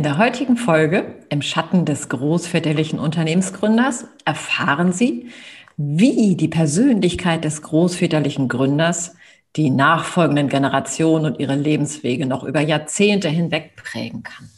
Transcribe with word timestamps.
In 0.00 0.04
der 0.04 0.16
heutigen 0.16 0.56
Folge 0.56 1.14
im 1.28 1.42
Schatten 1.42 1.84
des 1.84 2.08
großväterlichen 2.08 2.98
Unternehmensgründers 2.98 4.06
erfahren 4.24 4.94
Sie, 4.94 5.28
wie 5.76 6.36
die 6.36 6.48
Persönlichkeit 6.48 7.44
des 7.44 7.60
großväterlichen 7.60 8.48
Gründers 8.48 9.14
die 9.56 9.68
nachfolgenden 9.68 10.48
Generationen 10.48 11.26
und 11.26 11.38
ihre 11.38 11.54
Lebenswege 11.54 12.24
noch 12.24 12.44
über 12.44 12.62
Jahrzehnte 12.62 13.28
hinweg 13.28 13.76
prägen 13.76 14.22
kann. 14.22 14.48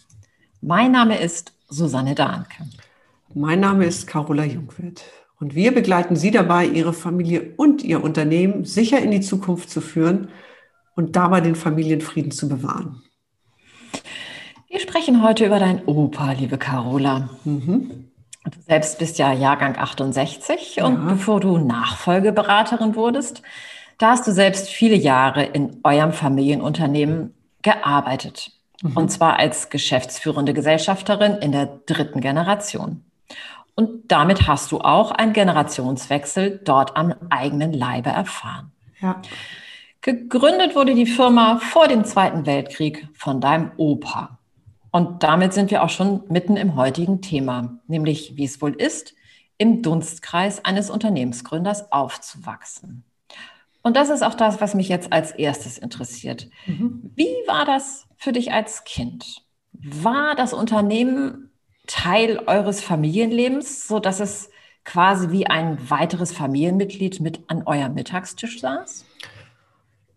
Mein 0.60 0.92
Name 0.92 1.18
ist 1.18 1.52
Susanne 1.68 2.14
Dahnke. 2.14 2.62
Mein 3.34 3.58
Name 3.58 3.86
ist 3.86 4.06
Carola 4.06 4.44
Jungwirth 4.44 5.02
und 5.40 5.56
wir 5.56 5.74
begleiten 5.74 6.14
Sie 6.14 6.30
dabei, 6.30 6.66
Ihre 6.66 6.92
Familie 6.92 7.54
und 7.56 7.82
Ihr 7.82 8.04
Unternehmen 8.04 8.64
sicher 8.64 9.00
in 9.00 9.10
die 9.10 9.20
Zukunft 9.20 9.70
zu 9.70 9.80
führen 9.80 10.28
und 10.94 11.16
dabei 11.16 11.40
den 11.40 11.56
Familienfrieden 11.56 12.30
zu 12.30 12.48
bewahren. 12.48 13.02
Wir 14.72 14.80
sprechen 14.80 15.22
heute 15.22 15.44
über 15.44 15.58
deinen 15.58 15.84
Opa, 15.84 16.32
liebe 16.32 16.56
Carola. 16.56 17.28
Mhm. 17.44 18.08
Du 18.42 18.58
selbst 18.66 18.98
bist 18.98 19.18
ja 19.18 19.30
Jahrgang 19.30 19.76
68 19.76 20.76
ja. 20.76 20.86
und 20.86 21.06
bevor 21.06 21.40
du 21.40 21.58
Nachfolgeberaterin 21.58 22.96
wurdest, 22.96 23.42
da 23.98 24.12
hast 24.12 24.26
du 24.26 24.32
selbst 24.32 24.70
viele 24.70 24.94
Jahre 24.94 25.44
in 25.44 25.78
eurem 25.84 26.14
Familienunternehmen 26.14 27.34
gearbeitet. 27.60 28.50
Mhm. 28.80 28.96
Und 28.96 29.12
zwar 29.12 29.38
als 29.38 29.68
geschäftsführende 29.68 30.54
Gesellschafterin 30.54 31.34
in 31.34 31.52
der 31.52 31.66
dritten 31.84 32.22
Generation. 32.22 33.04
Und 33.74 34.10
damit 34.10 34.48
hast 34.48 34.72
du 34.72 34.80
auch 34.80 35.10
einen 35.10 35.34
Generationswechsel 35.34 36.62
dort 36.64 36.96
am 36.96 37.12
eigenen 37.28 37.74
Leibe 37.74 38.08
erfahren. 38.08 38.72
Ja. 39.02 39.20
Gegründet 40.00 40.74
wurde 40.74 40.94
die 40.94 41.04
Firma 41.04 41.58
vor 41.58 41.88
dem 41.88 42.06
Zweiten 42.06 42.46
Weltkrieg 42.46 43.06
von 43.12 43.42
deinem 43.42 43.72
Opa. 43.76 44.38
Und 44.92 45.22
damit 45.22 45.54
sind 45.54 45.70
wir 45.70 45.82
auch 45.82 45.88
schon 45.88 46.22
mitten 46.28 46.56
im 46.56 46.76
heutigen 46.76 47.22
Thema, 47.22 47.78
nämlich 47.88 48.36
wie 48.36 48.44
es 48.44 48.60
wohl 48.60 48.74
ist, 48.74 49.14
im 49.56 49.82
Dunstkreis 49.82 50.64
eines 50.64 50.90
Unternehmensgründers 50.90 51.90
aufzuwachsen. 51.90 53.04
Und 53.82 53.96
das 53.96 54.10
ist 54.10 54.22
auch 54.22 54.34
das, 54.34 54.60
was 54.60 54.74
mich 54.74 54.88
jetzt 54.88 55.12
als 55.12 55.32
erstes 55.32 55.78
interessiert. 55.78 56.48
Mhm. 56.66 57.10
Wie 57.16 57.34
war 57.46 57.64
das 57.64 58.06
für 58.16 58.32
dich 58.32 58.52
als 58.52 58.84
Kind? 58.84 59.42
War 59.72 60.36
das 60.36 60.52
Unternehmen 60.52 61.50
Teil 61.86 62.40
eures 62.46 62.80
Familienlebens, 62.80 63.88
so 63.88 63.98
dass 63.98 64.20
es 64.20 64.50
quasi 64.84 65.30
wie 65.30 65.46
ein 65.46 65.90
weiteres 65.90 66.32
Familienmitglied 66.32 67.20
mit 67.20 67.40
an 67.48 67.62
eurem 67.64 67.94
Mittagstisch 67.94 68.60
saß? 68.60 69.04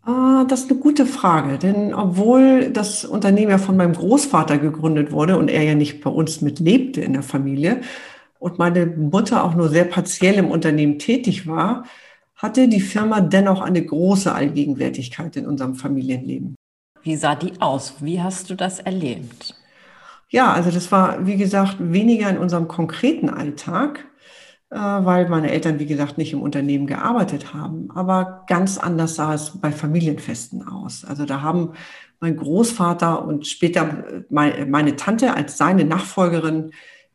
Ah, 0.05 0.45
das 0.47 0.61
ist 0.61 0.71
eine 0.71 0.79
gute 0.79 1.07
Frage, 1.07 1.57
denn 1.57 1.95
obwohl 1.95 2.69
das 2.69 3.05
Unternehmen 3.05 3.49
ja 3.49 3.57
von 3.57 3.75
meinem 3.75 3.93
Großvater 3.93 4.59
gegründet 4.59 5.11
wurde 5.11 5.35
und 5.35 5.49
er 5.49 5.63
ja 5.63 5.73
nicht 5.73 6.01
bei 6.01 6.11
uns 6.11 6.41
mitlebte 6.41 7.01
in 7.01 7.13
der 7.13 7.23
Familie 7.23 7.81
und 8.37 8.59
meine 8.59 8.85
Mutter 8.85 9.43
auch 9.43 9.55
nur 9.55 9.69
sehr 9.69 9.85
partiell 9.85 10.35
im 10.35 10.51
Unternehmen 10.51 10.99
tätig 10.99 11.47
war, 11.47 11.85
hatte 12.35 12.67
die 12.67 12.81
Firma 12.81 13.19
dennoch 13.19 13.61
eine 13.61 13.83
große 13.83 14.31
Allgegenwärtigkeit 14.31 15.35
in 15.37 15.47
unserem 15.47 15.73
Familienleben. 15.73 16.55
Wie 17.01 17.15
sah 17.15 17.33
die 17.33 17.59
aus? 17.59 17.95
Wie 18.01 18.21
hast 18.21 18.51
du 18.51 18.55
das 18.55 18.79
erlebt? 18.79 19.55
Ja, 20.29 20.53
also 20.53 20.69
das 20.69 20.91
war, 20.91 21.25
wie 21.25 21.37
gesagt, 21.37 21.77
weniger 21.79 22.29
in 22.29 22.37
unserem 22.37 22.67
konkreten 22.67 23.29
Alltag, 23.29 24.05
weil 24.69 25.29
meine 25.29 25.51
Eltern, 25.51 25.79
wie 25.79 25.85
gesagt, 25.85 26.17
nicht 26.17 26.33
im 26.33 26.41
Unternehmen 26.41 26.87
gearbeitet 26.87 27.53
haben. 27.53 27.89
Aber 27.93 28.43
ganz 28.47 28.77
anders 28.77 29.15
sah 29.15 29.33
es 29.33 29.59
bei 29.59 29.71
Familienfesten 29.71 30.67
aus. 30.67 31.05
Also 31.05 31.25
da 31.25 31.41
haben 31.41 31.73
mein 32.19 32.37
Großvater 32.37 33.25
und 33.25 33.45
später 33.47 34.23
meine 34.29 34.95
Tante 34.95 35.33
als 35.33 35.57
seine 35.57 35.85
Nachfolgerin 35.85 36.71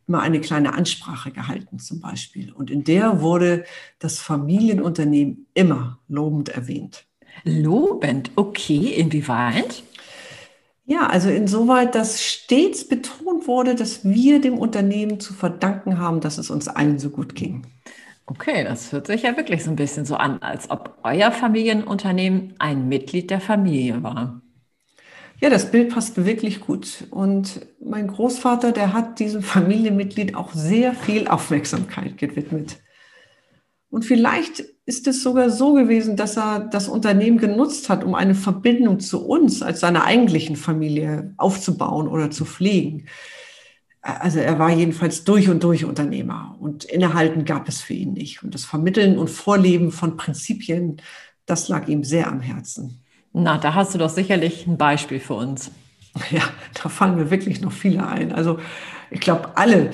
immer 0.06 0.22
eine 0.22 0.40
kleine 0.40 0.74
Ansprache 0.74 1.30
gehalten 1.30 1.78
zum 1.78 2.00
Beispiel. 2.00 2.52
Und 2.52 2.70
in 2.70 2.84
der 2.84 3.20
wurde 3.20 3.64
das 4.00 4.18
Familienunternehmen 4.18 5.46
immer 5.54 5.98
lobend 6.08 6.48
erwähnt. 6.48 7.06
Lobend, 7.44 8.32
okay, 8.34 8.94
inwieweit? 8.96 9.84
Ja, 10.90 11.06
also 11.06 11.30
insoweit, 11.30 11.94
dass 11.94 12.20
stets 12.20 12.88
betont 12.88 13.46
wurde, 13.46 13.76
dass 13.76 14.04
wir 14.04 14.40
dem 14.40 14.58
Unternehmen 14.58 15.20
zu 15.20 15.32
verdanken 15.32 15.98
haben, 15.98 16.20
dass 16.20 16.36
es 16.36 16.50
uns 16.50 16.66
allen 16.66 16.98
so 16.98 17.10
gut 17.10 17.36
ging. 17.36 17.64
Okay, 18.26 18.64
das 18.64 18.90
hört 18.90 19.06
sich 19.06 19.22
ja 19.22 19.36
wirklich 19.36 19.62
so 19.62 19.70
ein 19.70 19.76
bisschen 19.76 20.04
so 20.04 20.16
an, 20.16 20.42
als 20.42 20.68
ob 20.68 20.98
euer 21.04 21.30
Familienunternehmen 21.30 22.54
ein 22.58 22.88
Mitglied 22.88 23.30
der 23.30 23.40
Familie 23.40 24.02
war. 24.02 24.42
Ja, 25.40 25.48
das 25.48 25.70
Bild 25.70 25.94
passt 25.94 26.24
wirklich 26.24 26.58
gut. 26.60 27.06
Und 27.10 27.64
mein 27.80 28.08
Großvater, 28.08 28.72
der 28.72 28.92
hat 28.92 29.20
diesem 29.20 29.42
Familienmitglied 29.44 30.34
auch 30.34 30.52
sehr 30.54 30.92
viel 30.92 31.28
Aufmerksamkeit 31.28 32.18
gewidmet. 32.18 32.78
Und 33.90 34.04
vielleicht 34.04 34.64
ist 34.86 35.06
es 35.08 35.22
sogar 35.22 35.50
so 35.50 35.74
gewesen, 35.74 36.16
dass 36.16 36.36
er 36.36 36.60
das 36.60 36.88
Unternehmen 36.88 37.38
genutzt 37.38 37.88
hat, 37.88 38.04
um 38.04 38.14
eine 38.14 38.34
Verbindung 38.34 39.00
zu 39.00 39.26
uns 39.26 39.62
als 39.62 39.80
seiner 39.80 40.04
eigentlichen 40.04 40.56
Familie 40.56 41.34
aufzubauen 41.36 42.06
oder 42.06 42.30
zu 42.30 42.44
pflegen. 42.44 43.06
Also 44.02 44.38
er 44.38 44.58
war 44.58 44.70
jedenfalls 44.70 45.24
durch 45.24 45.48
und 45.48 45.62
durch 45.62 45.84
Unternehmer 45.84 46.56
und 46.58 46.84
innehalten 46.84 47.44
gab 47.44 47.68
es 47.68 47.82
für 47.82 47.94
ihn 47.94 48.14
nicht. 48.14 48.42
Und 48.42 48.54
das 48.54 48.64
Vermitteln 48.64 49.18
und 49.18 49.28
Vorleben 49.28 49.92
von 49.92 50.16
Prinzipien, 50.16 51.02
das 51.44 51.68
lag 51.68 51.88
ihm 51.88 52.04
sehr 52.04 52.28
am 52.28 52.40
Herzen. 52.40 53.02
Na, 53.32 53.58
da 53.58 53.74
hast 53.74 53.94
du 53.94 53.98
doch 53.98 54.08
sicherlich 54.08 54.66
ein 54.66 54.78
Beispiel 54.78 55.20
für 55.20 55.34
uns. 55.34 55.70
Ja, 56.30 56.42
da 56.82 56.88
fallen 56.88 57.16
mir 57.16 57.30
wirklich 57.30 57.60
noch 57.60 57.70
viele 57.70 58.04
ein. 58.06 58.32
Also 58.32 58.58
ich 59.10 59.20
glaube, 59.20 59.56
alle 59.56 59.90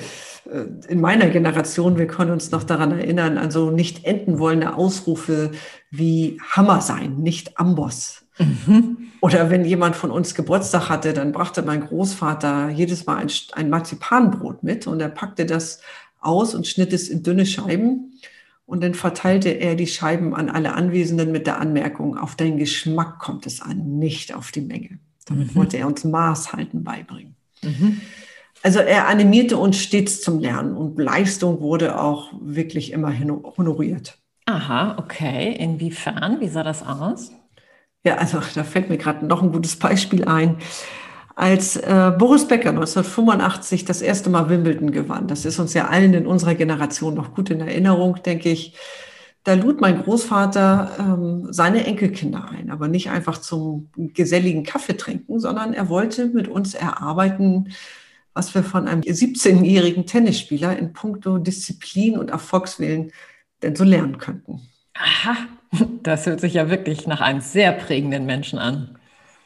in 0.87 1.01
meiner 1.01 1.29
Generation, 1.29 1.97
wir 1.97 2.07
können 2.07 2.31
uns 2.31 2.51
noch 2.51 2.63
daran 2.63 2.91
erinnern, 2.91 3.37
also 3.37 3.71
nicht 3.71 4.05
enden 4.05 4.39
wollende 4.39 4.75
Ausrufe 4.75 5.51
wie 5.91 6.39
Hammer 6.51 6.81
sein, 6.81 7.17
nicht 7.17 7.59
Amboss. 7.59 8.25
Mhm. 8.39 8.97
Oder 9.21 9.49
wenn 9.49 9.65
jemand 9.65 9.95
von 9.95 10.11
uns 10.11 10.35
Geburtstag 10.35 10.89
hatte, 10.89 11.13
dann 11.13 11.31
brachte 11.31 11.63
mein 11.63 11.81
Großvater 11.81 12.69
jedes 12.69 13.05
Mal 13.05 13.17
ein, 13.17 13.29
ein 13.53 13.69
Marzipanbrot 13.69 14.63
mit 14.63 14.87
und 14.87 14.99
er 14.99 15.09
packte 15.09 15.45
das 15.45 15.81
aus 16.19 16.53
und 16.53 16.67
schnitt 16.67 16.93
es 16.93 17.09
in 17.09 17.23
dünne 17.23 17.45
Scheiben. 17.45 18.13
Und 18.65 18.83
dann 18.83 18.93
verteilte 18.93 19.49
er 19.49 19.75
die 19.75 19.87
Scheiben 19.87 20.35
an 20.35 20.49
alle 20.49 20.73
Anwesenden 20.73 21.31
mit 21.31 21.47
der 21.47 21.59
Anmerkung, 21.59 22.17
auf 22.17 22.35
den 22.35 22.57
Geschmack 22.57 23.17
kommt 23.17 23.45
es 23.45 23.61
an, 23.61 23.97
nicht 23.97 24.35
auf 24.35 24.51
die 24.51 24.61
Menge. 24.61 24.99
Damit 25.25 25.51
mhm. 25.51 25.55
wollte 25.55 25.77
er 25.77 25.87
uns 25.87 26.03
Maßhalten 26.03 26.83
beibringen. 26.83 27.35
Mhm. 27.63 28.01
Also 28.63 28.79
er 28.79 29.07
animierte 29.07 29.57
uns 29.57 29.77
stets 29.77 30.21
zum 30.21 30.39
Lernen 30.39 30.75
und 30.75 30.99
Leistung 30.99 31.61
wurde 31.61 31.99
auch 31.99 32.31
wirklich 32.41 32.91
immer 32.91 33.13
honoriert. 33.57 34.17
Aha, 34.45 34.97
okay. 34.97 35.55
Inwiefern? 35.57 36.39
Wie 36.39 36.47
sah 36.47 36.63
das 36.63 36.85
aus? 36.85 37.31
Ja, 38.03 38.15
also 38.15 38.39
da 38.55 38.63
fällt 38.63 38.89
mir 38.89 38.97
gerade 38.97 39.25
noch 39.25 39.43
ein 39.43 39.51
gutes 39.51 39.75
Beispiel 39.77 40.25
ein. 40.25 40.57
Als 41.35 41.75
äh, 41.75 42.11
Boris 42.17 42.47
Becker 42.47 42.69
1985 42.69 43.85
das 43.85 44.01
erste 44.01 44.29
Mal 44.29 44.49
Wimbledon 44.49 44.91
gewann, 44.91 45.27
das 45.27 45.45
ist 45.45 45.59
uns 45.59 45.73
ja 45.73 45.87
allen 45.87 46.13
in 46.13 46.25
unserer 46.25 46.55
Generation 46.55 47.13
noch 47.13 47.35
gut 47.35 47.51
in 47.51 47.59
Erinnerung, 47.59 48.23
denke 48.23 48.49
ich, 48.49 48.75
da 49.43 49.53
lud 49.53 49.79
mein 49.79 50.01
Großvater 50.01 50.91
ähm, 50.99 51.47
seine 51.51 51.85
Enkelkinder 51.85 52.49
ein, 52.49 52.71
aber 52.71 52.87
nicht 52.87 53.11
einfach 53.11 53.37
zum 53.37 53.89
geselligen 53.95 54.63
Kaffee 54.63 54.97
trinken, 54.97 55.39
sondern 55.39 55.73
er 55.73 55.89
wollte 55.89 56.25
mit 56.25 56.47
uns 56.47 56.73
erarbeiten, 56.73 57.69
was 58.37 58.53
wir 58.53 58.63
von 58.63 58.87
einem 58.87 59.01
17-jährigen 59.01 60.05
Tennisspieler 60.05 60.77
in 60.77 60.93
puncto 60.93 61.39
Disziplin 61.39 62.19
und 62.19 62.29
Erfolgswillen 62.29 63.11
denn 63.63 63.75
so 63.75 63.83
lernen 63.83 64.19
könnten. 64.19 64.61
Aha, 64.93 65.35
das 66.03 66.27
hört 66.27 66.39
sich 66.39 66.53
ja 66.53 66.69
wirklich 66.69 67.07
nach 67.07 67.19
einem 67.19 67.41
sehr 67.41 67.71
prägenden 67.71 68.27
Menschen 68.27 68.59
an. 68.59 68.99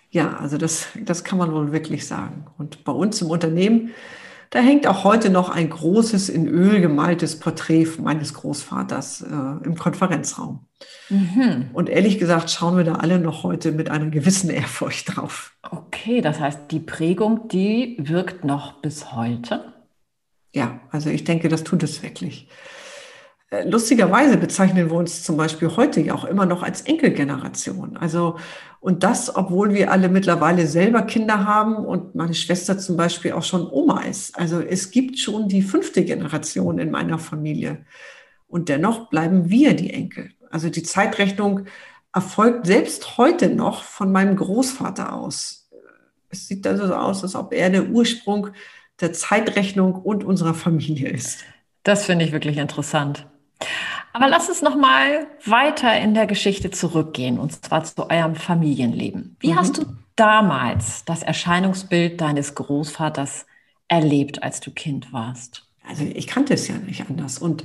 Ja, 0.10 0.36
also 0.36 0.58
das, 0.58 0.90
das 1.06 1.24
kann 1.24 1.38
man 1.38 1.54
wohl 1.54 1.72
wirklich 1.72 2.06
sagen. 2.06 2.48
Und 2.58 2.84
bei 2.84 2.92
uns 2.92 3.22
im 3.22 3.30
Unternehmen, 3.30 3.92
da 4.52 4.60
hängt 4.60 4.86
auch 4.86 5.06
heute 5.06 5.30
noch 5.30 5.50
ein 5.50 5.70
großes 5.70 6.28
in 6.28 6.46
Öl 6.46 6.82
gemaltes 6.82 7.40
Porträt 7.40 7.88
meines 8.00 8.34
Großvaters 8.34 9.22
äh, 9.22 9.66
im 9.66 9.78
Konferenzraum. 9.78 10.68
Mhm. 11.10 11.70
Und 11.72 11.88
ehrlich 11.88 12.20
gesagt 12.20 12.52
schauen 12.52 12.76
wir 12.76 12.84
da 12.84 12.96
alle 12.96 13.18
noch 13.18 13.44
heute 13.44 13.72
mit 13.72 13.90
einer 13.90 14.10
gewissen 14.10 14.50
Ehrfurcht 14.50 15.16
drauf. 15.16 15.54
Okay. 15.70 16.20
Das 16.20 16.42
heißt, 16.42 16.70
die 16.70 16.82
Prägung, 16.82 17.48
die 17.48 17.96
wirkt 17.98 18.44
noch 18.44 18.82
bis 18.82 19.14
heute? 19.14 19.74
Ja, 20.54 20.82
also 20.92 21.10
ich 21.10 21.24
denke, 21.24 21.48
das 21.48 21.64
tut 21.64 21.82
es 21.82 22.04
wirklich. 22.04 22.50
Äh, 23.52 23.70
lustigerweise 23.70 24.36
bezeichnen 24.36 24.90
wir 24.90 24.98
uns 24.98 25.24
zum 25.24 25.38
Beispiel 25.38 25.70
heute 25.78 26.02
ja 26.02 26.14
auch 26.14 26.26
immer 26.26 26.46
noch 26.46 26.62
als 26.62 26.82
Enkelgeneration. 26.82 27.96
Also, 27.96 28.38
und 28.82 29.04
das, 29.04 29.36
obwohl 29.36 29.76
wir 29.76 29.92
alle 29.92 30.10
mittlerweile 30.10 30.66
selber 30.66 31.04
Kinder 31.04 31.46
haben 31.46 31.76
und 31.76 32.16
meine 32.16 32.34
Schwester 32.34 32.80
zum 32.80 32.98
Beispiel 32.98 33.34
auch 33.34 33.44
schon 33.44 33.70
Oma 33.70 34.02
ist. 34.02 34.38
Also 34.38 34.60
es 34.60 34.90
gibt 34.90 35.20
schon 35.20 35.48
die 35.48 35.62
fünfte 35.62 36.04
Generation 36.04 36.80
in 36.80 36.90
meiner 36.90 37.20
Familie. 37.20 37.86
Und 38.48 38.70
dennoch 38.70 39.08
bleiben 39.10 39.52
wir 39.52 39.76
die 39.76 39.94
Enkel. 39.94 40.32
Also 40.50 40.70
die 40.70 40.82
Zeitrechnung 40.82 41.68
erfolgt 42.12 42.66
selbst 42.66 43.20
heute 43.20 43.50
noch 43.50 43.84
von 43.84 44.12
meinem 44.12 44.36
Großvater 44.36 45.14
aus. 45.14 45.70
Es 46.32 46.48
sieht 46.48 46.66
also 46.66 46.88
so 46.88 46.96
aus, 46.96 47.22
als 47.22 47.36
ob 47.36 47.54
er 47.54 47.70
der 47.70 47.88
Ursprung 47.88 48.50
der 49.00 49.14
Zeitrechnung 49.14 49.94
und 49.94 50.24
unserer 50.24 50.56
Familie 50.56 51.10
ist. 51.10 51.44
Das 51.84 52.06
finde 52.06 52.26
ich 52.26 52.32
wirklich 52.32 52.58
interessant. 52.58 53.28
Aber 54.14 54.28
lass 54.28 54.50
uns 54.50 54.62
noch 54.62 54.76
mal 54.76 55.28
weiter 55.46 55.98
in 56.00 56.14
der 56.14 56.28
Geschichte 56.28 56.72
zurückgehen, 56.72 57.40
und 57.40 57.66
zwar 57.66 57.84
zu 57.84 58.10
eurem 58.10 58.36
Familienleben. 58.36 59.38
Wie 59.40 59.54
mhm. 59.54 59.56
hast 59.58 59.78
du 59.78 59.86
damals 60.16 61.06
das 61.06 61.24
Erscheinungsbild 61.24 62.20
deines 62.20 62.56
Großvaters 62.56 63.46
erlebt, 63.88 64.44
als 64.44 64.60
du 64.60 64.72
Kind 64.72 65.14
warst? 65.14 65.68
Also 65.88 66.04
ich 66.04 66.28
kannte 66.28 66.54
es 66.54 66.68
ja 66.68 66.76
nicht 66.76 67.10
anders. 67.10 67.40
Und 67.40 67.64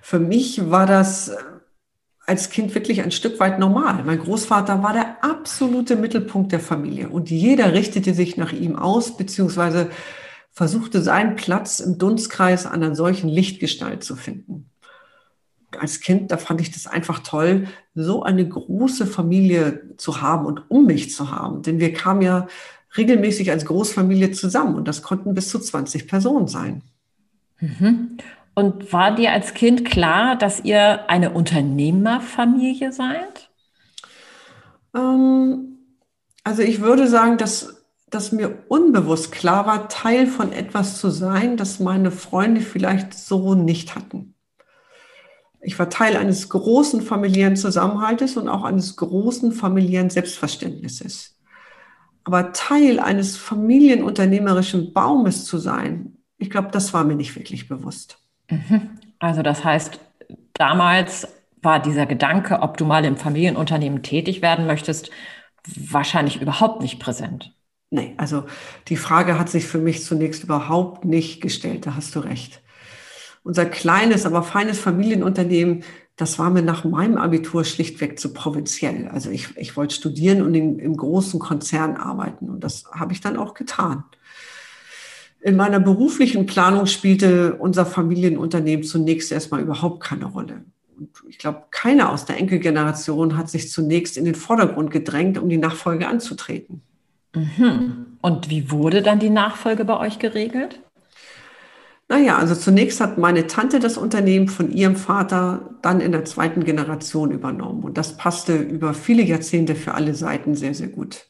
für 0.00 0.18
mich 0.18 0.70
war 0.70 0.86
das 0.86 1.32
als 2.26 2.50
Kind 2.50 2.74
wirklich 2.74 3.02
ein 3.02 3.10
Stück 3.10 3.38
weit 3.40 3.58
normal. 3.58 4.02
Mein 4.04 4.18
Großvater 4.18 4.82
war 4.82 4.92
der 4.92 5.22
absolute 5.22 5.96
Mittelpunkt 5.96 6.52
der 6.52 6.60
Familie 6.60 7.08
und 7.08 7.30
jeder 7.30 7.72
richtete 7.72 8.14
sich 8.14 8.36
nach 8.36 8.52
ihm 8.52 8.76
aus, 8.76 9.16
beziehungsweise 9.16 9.90
versuchte 10.50 11.02
seinen 11.02 11.36
Platz 11.36 11.80
im 11.80 11.98
Dunstkreis 11.98 12.64
an 12.64 12.82
einer 12.82 12.94
solchen 12.94 13.28
Lichtgestalt 13.28 14.04
zu 14.04 14.16
finden. 14.16 14.70
Als 15.80 16.00
Kind, 16.00 16.30
da 16.30 16.36
fand 16.36 16.60
ich 16.60 16.70
das 16.70 16.86
einfach 16.86 17.20
toll, 17.20 17.68
so 17.94 18.22
eine 18.22 18.48
große 18.48 19.06
Familie 19.06 19.82
zu 19.96 20.20
haben 20.20 20.46
und 20.46 20.70
um 20.70 20.86
mich 20.86 21.12
zu 21.12 21.30
haben. 21.30 21.62
Denn 21.62 21.80
wir 21.80 21.92
kamen 21.92 22.22
ja 22.22 22.46
regelmäßig 22.96 23.50
als 23.50 23.64
Großfamilie 23.64 24.32
zusammen 24.32 24.76
und 24.76 24.88
das 24.88 25.02
konnten 25.02 25.34
bis 25.34 25.48
zu 25.48 25.58
20 25.58 26.06
Personen 26.06 26.48
sein. 26.48 26.82
Mhm. 27.60 28.18
Und 28.54 28.92
war 28.92 29.14
dir 29.14 29.32
als 29.32 29.54
Kind 29.54 29.84
klar, 29.84 30.36
dass 30.36 30.62
ihr 30.62 31.10
eine 31.10 31.30
Unternehmerfamilie 31.30 32.92
seid? 32.92 33.50
Ähm, 34.94 35.78
also 36.44 36.62
ich 36.62 36.80
würde 36.80 37.08
sagen, 37.08 37.36
dass, 37.36 37.84
dass 38.10 38.30
mir 38.30 38.64
unbewusst 38.68 39.32
klar 39.32 39.66
war, 39.66 39.88
Teil 39.88 40.26
von 40.26 40.52
etwas 40.52 41.00
zu 41.00 41.10
sein, 41.10 41.56
das 41.56 41.80
meine 41.80 42.12
Freunde 42.12 42.60
vielleicht 42.60 43.14
so 43.14 43.54
nicht 43.54 43.96
hatten. 43.96 44.33
Ich 45.64 45.78
war 45.78 45.88
Teil 45.88 46.16
eines 46.16 46.48
großen 46.48 47.02
familiären 47.02 47.56
Zusammenhaltes 47.56 48.36
und 48.36 48.48
auch 48.48 48.64
eines 48.64 48.96
großen 48.96 49.52
familiären 49.52 50.10
Selbstverständnisses. 50.10 51.38
Aber 52.24 52.52
Teil 52.52 53.00
eines 53.00 53.36
familienunternehmerischen 53.36 54.92
Baumes 54.92 55.44
zu 55.44 55.58
sein, 55.58 56.16
ich 56.38 56.50
glaube, 56.50 56.68
das 56.70 56.92
war 56.94 57.04
mir 57.04 57.16
nicht 57.16 57.36
wirklich 57.36 57.68
bewusst. 57.68 58.18
Mhm. 58.50 58.98
Also 59.18 59.42
das 59.42 59.64
heißt, 59.64 60.00
damals 60.54 61.28
war 61.62 61.80
dieser 61.80 62.06
Gedanke, 62.06 62.60
ob 62.60 62.76
du 62.76 62.84
mal 62.84 63.04
im 63.04 63.16
Familienunternehmen 63.16 64.02
tätig 64.02 64.42
werden 64.42 64.66
möchtest, 64.66 65.10
wahrscheinlich 65.66 66.40
überhaupt 66.40 66.82
nicht 66.82 67.00
präsent. 67.00 67.54
Nee, 67.90 68.14
also 68.16 68.44
die 68.88 68.96
Frage 68.96 69.38
hat 69.38 69.48
sich 69.48 69.66
für 69.66 69.78
mich 69.78 70.04
zunächst 70.04 70.44
überhaupt 70.44 71.04
nicht 71.04 71.40
gestellt, 71.40 71.86
da 71.86 71.94
hast 71.94 72.14
du 72.14 72.20
recht. 72.20 72.60
Unser 73.44 73.66
kleines, 73.66 74.26
aber 74.26 74.42
feines 74.42 74.80
Familienunternehmen, 74.80 75.84
das 76.16 76.38
war 76.38 76.50
mir 76.50 76.62
nach 76.62 76.84
meinem 76.84 77.18
Abitur 77.18 77.64
schlichtweg 77.64 78.18
zu 78.18 78.32
provinziell. 78.32 79.08
Also 79.08 79.30
ich, 79.30 79.56
ich 79.56 79.76
wollte 79.76 79.94
studieren 79.94 80.42
und 80.42 80.54
in, 80.54 80.78
im 80.78 80.96
großen 80.96 81.38
Konzern 81.38 81.96
arbeiten 81.96 82.50
und 82.50 82.64
das 82.64 82.84
habe 82.92 83.12
ich 83.12 83.20
dann 83.20 83.36
auch 83.36 83.54
getan. 83.54 84.04
In 85.40 85.56
meiner 85.56 85.78
beruflichen 85.78 86.46
Planung 86.46 86.86
spielte 86.86 87.56
unser 87.56 87.84
Familienunternehmen 87.84 88.84
zunächst 88.84 89.30
erstmal 89.30 89.60
überhaupt 89.60 90.02
keine 90.02 90.24
Rolle. 90.24 90.64
Und 90.96 91.10
ich 91.28 91.38
glaube, 91.38 91.64
keiner 91.70 92.10
aus 92.10 92.24
der 92.24 92.38
Enkelgeneration 92.38 93.36
hat 93.36 93.50
sich 93.50 93.70
zunächst 93.70 94.16
in 94.16 94.24
den 94.24 94.36
Vordergrund 94.36 94.90
gedrängt, 94.90 95.36
um 95.36 95.48
die 95.48 95.58
Nachfolge 95.58 96.08
anzutreten. 96.08 96.80
Mhm. 97.34 98.06
Und 98.22 98.48
wie 98.48 98.70
wurde 98.70 99.02
dann 99.02 99.18
die 99.18 99.28
Nachfolge 99.28 99.84
bei 99.84 99.98
euch 99.98 100.18
geregelt? 100.18 100.80
Naja, 102.08 102.36
also 102.36 102.54
zunächst 102.54 103.00
hat 103.00 103.16
meine 103.16 103.46
Tante 103.46 103.80
das 103.80 103.96
Unternehmen 103.96 104.48
von 104.48 104.70
ihrem 104.70 104.96
Vater 104.96 105.78
dann 105.80 106.00
in 106.00 106.12
der 106.12 106.24
zweiten 106.24 106.64
Generation 106.64 107.30
übernommen. 107.30 107.82
Und 107.82 107.96
das 107.96 108.16
passte 108.16 108.56
über 108.56 108.92
viele 108.92 109.22
Jahrzehnte 109.22 109.74
für 109.74 109.94
alle 109.94 110.14
Seiten 110.14 110.54
sehr, 110.54 110.74
sehr 110.74 110.88
gut. 110.88 111.26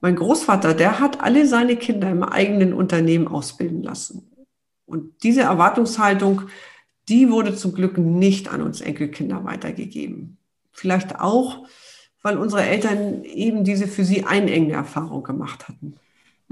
Mein 0.00 0.16
Großvater, 0.16 0.74
der 0.74 0.98
hat 0.98 1.22
alle 1.22 1.46
seine 1.46 1.76
Kinder 1.76 2.10
im 2.10 2.24
eigenen 2.24 2.74
Unternehmen 2.74 3.28
ausbilden 3.28 3.82
lassen. 3.82 4.30
Und 4.84 5.22
diese 5.22 5.42
Erwartungshaltung, 5.42 6.42
die 7.08 7.30
wurde 7.30 7.54
zum 7.54 7.72
Glück 7.72 7.96
nicht 7.96 8.48
an 8.48 8.60
uns 8.60 8.80
Enkelkinder 8.80 9.44
weitergegeben. 9.44 10.36
Vielleicht 10.72 11.20
auch, 11.20 11.66
weil 12.22 12.36
unsere 12.36 12.64
Eltern 12.64 13.24
eben 13.24 13.64
diese 13.64 13.86
für 13.86 14.04
sie 14.04 14.24
einengende 14.24 14.74
Erfahrung 14.74 15.22
gemacht 15.22 15.68
hatten. 15.68 15.94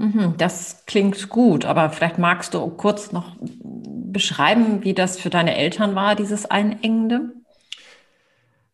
Mhm, 0.01 0.33
das 0.37 0.83
klingt 0.87 1.29
gut, 1.29 1.63
aber 1.63 1.91
vielleicht 1.91 2.17
magst 2.17 2.55
du 2.55 2.67
kurz 2.69 3.11
noch 3.11 3.35
beschreiben, 3.39 4.83
wie 4.83 4.95
das 4.95 5.19
für 5.19 5.29
deine 5.29 5.55
Eltern 5.55 5.93
war, 5.93 6.15
dieses 6.15 6.47
Einengende? 6.47 7.33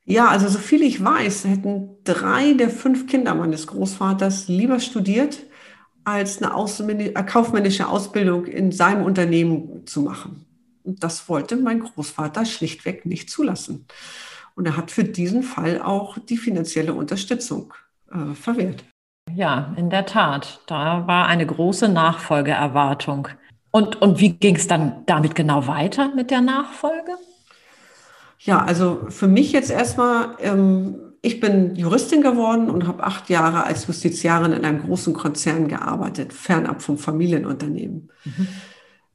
Ja, 0.06 0.30
also 0.30 0.48
so 0.48 0.58
viel 0.58 0.84
ich 0.84 1.04
weiß, 1.04 1.44
hätten 1.44 1.98
drei 2.06 2.54
der 2.54 2.70
fünf 2.70 3.08
Kinder 3.08 3.36
meines 3.36 3.68
Großvaters 3.68 4.48
lieber 4.48 4.80
studiert, 4.80 5.40
als 6.06 6.42
eine, 6.42 6.56
eine 6.56 7.12
kaufmännische 7.26 7.90
Ausbildung 7.90 8.46
in 8.46 8.72
seinem 8.72 9.04
Unternehmen 9.04 9.86
zu 9.86 10.04
machen. 10.04 10.46
Und 10.86 11.04
das 11.04 11.28
wollte 11.28 11.58
mein 11.58 11.82
Großvater 11.82 12.46
schlichtweg 12.46 13.06
nicht 13.06 13.30
zulassen. 13.30 13.86
Und 14.56 14.66
er 14.66 14.78
hat 14.78 14.92
für 14.92 15.04
diesen 15.04 15.44
Fall 15.44 15.82
auch 15.82 16.18
die 16.18 16.38
finanzielle 16.38 16.94
Unterstützung 16.94 17.74
äh, 18.10 18.34
verwehrt. 18.34 18.86
Ja, 19.36 19.74
in 19.78 19.90
der 19.90 20.06
Tat. 20.06 20.62
Da 20.68 21.08
war 21.08 21.28
eine 21.28 21.46
große 21.46 21.90
Nachfolgeerwartung. 21.90 23.28
Und, 23.72 24.02
und 24.02 24.20
wie 24.20 24.34
ging 24.34 24.56
es 24.56 24.68
dann 24.68 25.04
damit 25.06 25.36
genau 25.36 25.68
weiter 25.68 26.14
mit 26.16 26.32
der 26.32 26.42
Nachfolge? 26.42 27.12
Ja, 28.40 28.64
also 28.64 29.02
für 29.10 29.28
mich 29.28 29.52
jetzt 29.52 29.72
erstmal, 29.72 30.38
ähm, 30.40 31.14
ich 31.22 31.40
bin 31.40 31.76
Juristin 31.76 32.22
geworden 32.22 32.70
und 32.70 32.88
habe 32.88 33.04
acht 33.04 33.30
Jahre 33.30 33.66
als 33.66 33.88
Justiziarin 33.88 34.54
in 34.54 34.64
einem 34.64 34.84
großen 34.84 35.14
Konzern 35.14 35.68
gearbeitet, 35.68 36.34
fernab 36.34 36.82
vom 36.82 36.98
Familienunternehmen. 36.98 38.10
Mhm. 38.24 38.48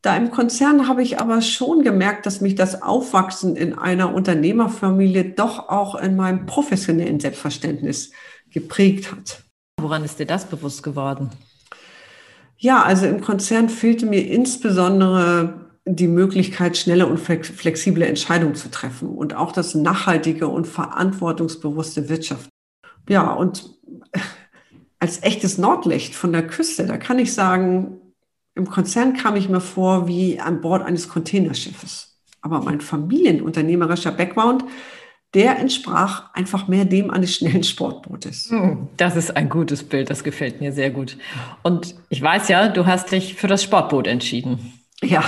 Da 0.03 0.17
im 0.17 0.33
Konzern 0.33 0.89
habe 0.89 1.03
ich 1.03 1.21
aber 1.21 1.41
schon 1.43 1.83
gemerkt, 1.83 2.27
dass 2.27 2.41
mich 2.41 2.57
das 2.57 2.83
Aufwachsen 2.83 3.55
in 3.55 3.79
einer 3.79 4.13
Unternehmerfamilie 4.13 5.25
doch 5.31 5.69
auch 5.69 5.95
in 5.95 6.17
meinem 6.17 6.45
professionellen 6.45 7.21
Selbstverständnis 7.21 8.11
geprägt 8.51 9.13
hat. 9.13 9.45
Woran 9.81 10.05
ist 10.05 10.19
dir 10.19 10.27
das 10.27 10.47
bewusst 10.47 10.83
geworden? 10.83 11.31
Ja, 12.57 12.83
also 12.83 13.07
im 13.07 13.21
Konzern 13.21 13.69
fehlte 13.69 14.07
mir 14.07 14.27
insbesondere 14.27 15.63
die 15.85 16.07
Möglichkeit, 16.07 16.77
schnelle 16.77 17.07
und 17.07 17.19
flexible 17.19 18.05
Entscheidungen 18.05 18.55
zu 18.55 18.71
treffen 18.71 19.09
und 19.09 19.35
auch 19.35 19.51
das 19.51 19.75
nachhaltige 19.75 20.47
und 20.47 20.69
verantwortungsbewusste 20.69 22.09
Wirtschaften. 22.09 22.51
Ja, 23.09 23.33
und 23.33 23.79
als 25.01 25.23
echtes 25.25 25.59
Nordlicht 25.59 26.15
von 26.15 26.33
der 26.33 26.47
Küste, 26.47 26.87
da 26.87 26.99
kann 26.99 27.19
ich 27.19 27.35
sagen, 27.35 27.99
im 28.55 28.69
Konzern 28.69 29.15
kam 29.15 29.35
ich 29.35 29.49
mir 29.49 29.61
vor 29.61 30.07
wie 30.07 30.39
an 30.39 30.61
Bord 30.61 30.83
eines 30.83 31.09
Containerschiffes. 31.09 32.21
Aber 32.43 32.61
mein 32.61 32.81
familienunternehmerischer 32.81 34.13
Background, 34.13 34.65
der 35.35 35.59
entsprach 35.59 36.33
einfach 36.35 36.69
mehr 36.69 36.85
dem 36.85 37.11
eines 37.11 37.35
schnellen 37.35 37.63
Sportbootes. 37.63 38.51
Hm, 38.51 38.89
das 38.97 39.17
ist 39.17 39.37
ein 39.37 39.49
gutes 39.49 39.83
Bild, 39.83 40.11
das 40.11 40.25
gefällt 40.25 40.61
mir 40.61 40.73
sehr 40.73 40.91
gut. 40.91 41.17
Und 41.63 41.95
ich 42.11 42.21
weiß 42.21 42.49
ja, 42.49 42.69
du 42.69 42.87
hast 42.87 43.13
dich 43.13 43.35
für 43.35 43.49
das 43.49 43.63
Sportboot 43.63 44.07
entschieden. 44.07 44.75
Ja, 45.03 45.25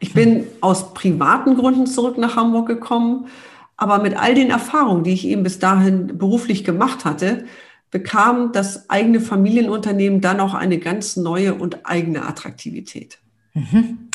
ich 0.00 0.12
bin 0.12 0.46
aus 0.60 0.92
privaten 0.94 1.56
Gründen 1.56 1.86
zurück 1.86 2.18
nach 2.18 2.36
Hamburg 2.36 2.66
gekommen, 2.66 3.28
aber 3.76 4.00
mit 4.00 4.16
all 4.16 4.34
den 4.34 4.50
Erfahrungen, 4.50 5.04
die 5.04 5.12
ich 5.12 5.26
eben 5.26 5.42
bis 5.42 5.58
dahin 5.58 6.18
beruflich 6.18 6.64
gemacht 6.64 7.04
hatte, 7.04 7.46
bekam 7.90 8.52
das 8.52 8.90
eigene 8.90 9.20
Familienunternehmen 9.20 10.20
dann 10.20 10.40
auch 10.40 10.54
eine 10.54 10.78
ganz 10.78 11.16
neue 11.16 11.54
und 11.54 11.86
eigene 11.86 12.26
Attraktivität. 12.26 13.18
Mhm. 13.54 14.10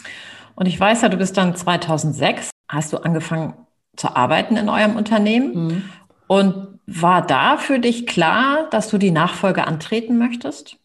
Und 0.55 0.65
ich 0.65 0.79
weiß 0.79 1.01
ja, 1.01 1.09
du 1.09 1.17
bist 1.17 1.37
dann 1.37 1.55
2006, 1.55 2.49
hast 2.67 2.93
du 2.93 2.97
angefangen 2.97 3.53
zu 3.97 4.15
arbeiten 4.15 4.55
in 4.55 4.69
eurem 4.69 4.95
Unternehmen. 4.95 5.67
Mhm. 5.67 5.83
Und 6.27 6.79
war 6.85 7.25
da 7.25 7.57
für 7.57 7.79
dich 7.79 8.07
klar, 8.07 8.69
dass 8.71 8.89
du 8.89 8.97
die 8.97 9.11
Nachfolge 9.11 9.67
antreten 9.67 10.17
möchtest? 10.17 10.77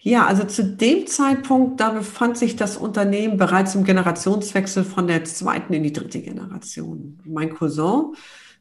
Ja, 0.00 0.26
also 0.26 0.44
zu 0.44 0.64
dem 0.64 1.06
Zeitpunkt, 1.08 1.80
da 1.80 1.90
befand 1.90 2.38
sich 2.38 2.54
das 2.54 2.76
Unternehmen 2.76 3.36
bereits 3.36 3.74
im 3.74 3.82
Generationswechsel 3.84 4.84
von 4.84 5.08
der 5.08 5.24
zweiten 5.24 5.72
in 5.72 5.82
die 5.82 5.92
dritte 5.92 6.20
Generation. 6.20 7.18
Mein 7.24 7.52
Cousin, 7.52 8.14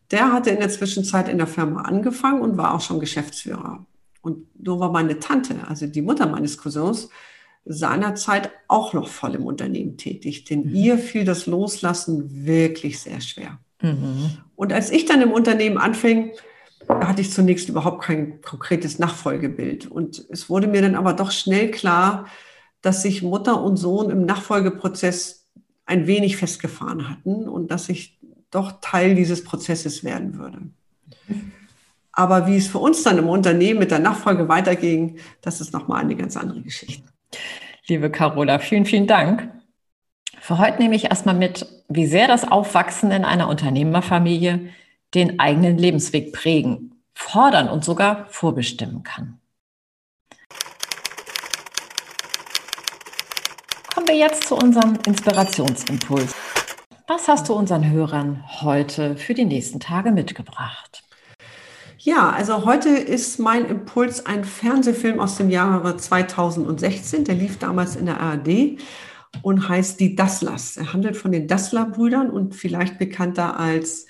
der 0.10 0.34
hatte 0.34 0.50
in 0.50 0.60
der 0.60 0.70
Zwischenzeit 0.70 1.30
in 1.30 1.38
der 1.38 1.48
Firma 1.48 1.82
angefangen 1.82 2.42
und 2.42 2.58
war 2.58 2.74
auch 2.74 2.82
schon 2.82 3.00
Geschäftsführer. 3.00 3.86
Und 4.22 4.48
nur 4.62 4.80
war 4.80 4.92
meine 4.92 5.20
Tante, 5.20 5.56
also 5.68 5.86
die 5.86 6.02
Mutter 6.02 6.28
meines 6.28 6.58
Cousins, 6.58 7.10
seinerzeit 7.68 8.52
auch 8.68 8.94
noch 8.94 9.08
voll 9.08 9.36
im 9.36 9.46
Unternehmen 9.46 9.98
tätig. 9.98 10.46
Denn 10.46 10.68
mhm. 10.68 10.76
ihr 10.76 10.98
fiel 10.98 11.26
das 11.26 11.46
Loslassen 11.46 12.46
wirklich 12.46 13.00
sehr 13.00 13.22
schwer. 13.22 13.60
Mhm. 13.82 14.38
Und 14.56 14.74
als 14.74 14.92
ich 14.92 15.06
dann 15.06 15.22
im 15.22 15.32
Unternehmen 15.32 15.78
anfing, 15.78 16.32
hatte 16.90 17.22
ich 17.22 17.32
zunächst 17.32 17.70
überhaupt 17.70 18.04
kein 18.04 18.42
konkretes 18.42 19.00
Nachfolgebild. 19.00 19.88
Und 19.88 20.26
es 20.30 20.50
wurde 20.50 20.68
mir 20.68 20.82
dann 20.82 20.96
aber 20.96 21.14
doch 21.14 21.32
schnell 21.32 21.72
klar, 21.72 22.28
dass 22.82 23.02
sich 23.02 23.22
Mutter 23.22 23.62
und 23.62 23.78
Sohn 23.78 24.10
im 24.10 24.26
Nachfolgeprozess 24.26 25.48
ein 25.86 26.08
wenig 26.08 26.38
festgefahren 26.38 27.10
hatten 27.10 27.48
und 27.48 27.72
dass 27.72 27.90
ich 27.90 28.20
doch 28.52 28.80
Teil 28.82 29.16
dieses 29.16 29.44
Prozesses 29.44 30.04
werden 30.04 30.38
würde. 30.38 30.60
Aber 32.12 32.48
wie 32.48 32.58
es 32.58 32.68
für 32.68 32.80
uns 32.80 33.04
dann 33.04 33.18
im 33.18 33.30
Unternehmen 33.30 33.80
mit 33.80 33.92
der 33.92 34.00
Nachfolge 34.00 34.48
weiterging, 34.48 35.18
das 35.42 35.62
ist 35.62 35.74
nochmal 35.74 36.02
eine 36.02 36.16
ganz 36.16 36.36
andere 36.36 36.62
Geschichte. 36.62 37.08
Liebe 37.88 38.10
Carola, 38.10 38.60
vielen, 38.60 38.86
vielen 38.86 39.08
Dank. 39.08 39.50
Für 40.40 40.58
heute 40.58 40.82
nehme 40.82 40.96
ich 40.96 41.06
erstmal 41.06 41.36
mit, 41.36 41.66
wie 41.90 42.06
sehr 42.06 42.28
das 42.28 42.50
Aufwachsen 42.50 43.12
in 43.12 43.26
einer 43.26 43.48
Unternehmerfamilie 43.48 44.70
den 45.14 45.40
eigenen 45.40 45.78
Lebensweg 45.78 46.34
prägen, 46.34 47.02
fordern 47.14 47.70
und 47.70 47.84
sogar 47.84 48.28
vorbestimmen 48.30 49.04
kann. 49.04 49.40
Kommen 53.94 54.08
wir 54.08 54.16
jetzt 54.16 54.48
zu 54.48 54.56
unserem 54.56 54.98
Inspirationsimpuls. 55.06 56.36
Was 57.08 57.28
hast 57.28 57.50
du 57.50 57.54
unseren 57.54 57.90
Hörern 57.90 58.44
heute 58.62 59.16
für 59.16 59.34
die 59.34 59.46
nächsten 59.46 59.80
Tage 59.80 60.12
mitgebracht? 60.12 61.07
Ja, 62.08 62.30
also 62.30 62.64
heute 62.64 62.88
ist 62.88 63.38
mein 63.38 63.66
Impuls 63.66 64.26
ein 64.26 64.46
Fernsehfilm 64.46 65.20
aus 65.20 65.36
dem 65.36 65.50
Jahre 65.50 65.98
2016. 65.98 67.26
Der 67.26 67.36
lief 67.36 67.60
damals 67.60 67.98
in 67.98 68.06
der 68.06 68.22
ARD 68.22 68.80
und 69.42 69.68
heißt 69.68 70.00
Die 70.00 70.16
Dasslers. 70.16 70.78
Er 70.78 70.94
handelt 70.94 71.18
von 71.18 71.34
den 71.34 71.50
Dassler-Brüdern 71.50 72.30
und 72.30 72.56
vielleicht 72.56 72.98
bekannter 72.98 73.60
als 73.60 74.06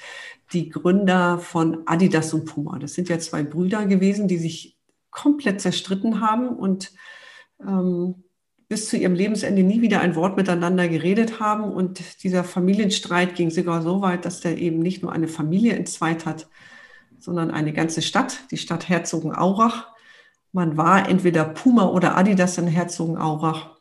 die 0.54 0.70
Gründer 0.70 1.40
von 1.40 1.88
Adidas 1.88 2.36
und 2.36 2.46
Puma. 2.46 2.78
Das 2.78 2.94
sind 2.94 3.10
ja 3.10 3.18
zwei 3.18 3.42
Brüder 3.42 3.88
gewesen, 3.88 4.28
die 4.28 4.38
sich 4.38 4.78
komplett 5.10 5.60
zerstritten 5.60 6.22
haben 6.22 6.50
und 6.50 6.92
ähm, 7.68 8.26
bis 8.68 8.90
zu 8.90 8.98
ihrem 8.98 9.16
Lebensende 9.16 9.64
nie 9.64 9.82
wieder 9.82 10.02
ein 10.02 10.14
Wort 10.14 10.38
miteinander 10.38 10.88
geredet 10.88 11.40
haben. 11.40 11.64
Und 11.64 12.24
dieser 12.24 12.44
Familienstreit 12.44 13.34
ging 13.34 13.50
sogar 13.50 13.82
so 13.82 14.02
weit, 14.02 14.24
dass 14.24 14.42
der 14.42 14.60
eben 14.60 14.78
nicht 14.78 15.02
nur 15.02 15.14
eine 15.14 15.28
Familie 15.28 15.74
entzweit 15.74 16.28
hat, 16.28 16.48
sondern 17.28 17.52
eine 17.52 17.74
ganze 17.74 18.02
Stadt, 18.02 18.40
die 18.52 18.58
Stadt 18.58 18.88
Herzogenaurach. 18.88 19.90
Man 20.54 20.78
war 20.78 21.10
entweder 21.10 21.44
Puma 21.44 21.90
oder 21.90 22.18
Adidas 22.18 22.58
in 22.58 22.68
Herzogenaurach. 22.68 23.72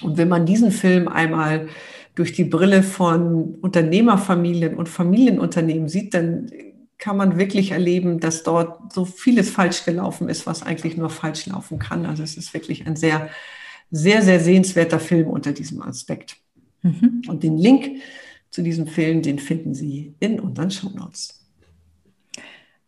Und 0.00 0.16
wenn 0.16 0.28
man 0.28 0.46
diesen 0.46 0.70
Film 0.70 1.08
einmal 1.08 1.66
durch 2.14 2.34
die 2.34 2.44
Brille 2.44 2.84
von 2.84 3.56
Unternehmerfamilien 3.56 4.76
und 4.76 4.88
Familienunternehmen 4.88 5.88
sieht, 5.88 6.14
dann 6.14 6.52
kann 6.98 7.16
man 7.16 7.36
wirklich 7.36 7.72
erleben, 7.72 8.20
dass 8.20 8.44
dort 8.44 8.92
so 8.92 9.04
vieles 9.04 9.50
falsch 9.50 9.84
gelaufen 9.84 10.28
ist, 10.28 10.46
was 10.46 10.62
eigentlich 10.62 10.96
nur 10.96 11.10
falsch 11.10 11.46
laufen 11.46 11.80
kann. 11.80 12.06
Also 12.06 12.22
es 12.22 12.36
ist 12.36 12.54
wirklich 12.54 12.86
ein 12.86 12.94
sehr, 12.94 13.28
sehr, 13.90 14.22
sehr 14.22 14.38
sehenswerter 14.38 15.00
Film 15.00 15.26
unter 15.26 15.50
diesem 15.50 15.82
Aspekt. 15.82 16.36
Mhm. 16.82 17.22
Und 17.26 17.42
den 17.42 17.58
Link 17.58 18.02
zu 18.52 18.62
diesem 18.62 18.86
Film, 18.86 19.22
den 19.22 19.40
finden 19.40 19.74
Sie 19.74 20.14
in 20.20 20.38
unseren 20.38 20.70
Show 20.70 20.90
Notes. 20.90 21.37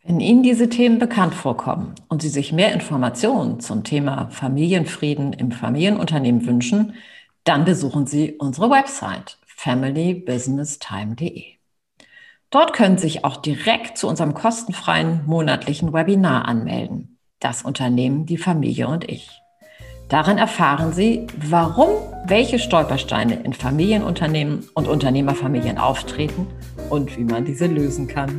Wenn 0.03 0.21
Ihnen 0.21 0.43
diese 0.43 0.71
Themen 0.71 0.99
bekannt 0.99 1.35
vorkommen 1.35 1.95
und 2.09 2.23
Sie 2.23 2.31
sich 2.31 2.53
mehr 2.53 2.73
Informationen 2.73 3.61
zum 3.61 3.85
Thema 3.85 4.31
Familienfrieden 4.31 5.35
im 5.35 5.53
Familienunternehmen 5.53 6.47
wünschen, 6.47 6.95
dann 7.45 7.67
besuchen 7.67 8.07
Sie 8.07 8.33
unsere 8.33 8.71
Website 8.71 9.39
familybusinesstime.de. 9.47 11.45
Dort 12.49 12.73
können 12.73 12.97
Sie 12.97 13.09
sich 13.09 13.25
auch 13.25 13.37
direkt 13.37 13.99
zu 13.99 14.09
unserem 14.09 14.33
kostenfreien 14.33 15.21
monatlichen 15.27 15.93
Webinar 15.93 16.47
anmelden. 16.47 17.19
Das 17.39 17.63
Unternehmen, 17.63 18.25
die 18.25 18.39
Familie 18.39 18.89
und 18.89 19.09
ich. 19.09 19.29
Darin 20.09 20.39
erfahren 20.39 20.93
Sie, 20.93 21.27
warum 21.37 21.91
welche 22.25 22.59
Stolpersteine 22.59 23.43
in 23.45 23.53
Familienunternehmen 23.53 24.67
und 24.75 24.89
Unternehmerfamilien 24.89 25.79
auftreten 25.79 26.47
und 26.89 27.17
wie 27.17 27.25
man 27.25 27.45
diese 27.45 27.67
lösen 27.67 28.09
kann. 28.09 28.39